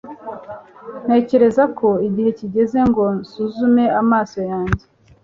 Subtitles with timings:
[1.05, 4.85] Ntekereza ko igihe kigeze ngo nsuzume amaso yanjye